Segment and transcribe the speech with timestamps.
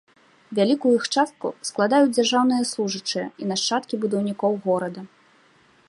[0.59, 5.01] Вялікую іх частку складаюць дзяржаўныя служачыя і нашчадкі будаўнікоў горада.